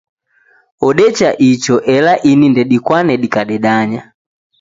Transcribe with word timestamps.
Odecha 0.87 1.29
icho, 1.51 1.75
ela 1.95 2.13
ini 2.31 2.47
ndedikwane 2.53 3.13
dikadedanya 3.21 4.01